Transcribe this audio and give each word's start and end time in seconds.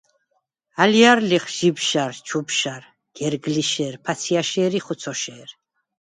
ალჲარ 0.81 1.19
ლიხ: 1.29 1.45
ჟიბშარ, 1.55 2.13
ჩუბშარ, 2.27 2.83
გერგლიშე̄რ, 3.17 3.93
ფაცჲაჲშე̄რ 4.03 4.73
ი 4.79 4.81
ხუცოშე̄რ. 4.85 5.49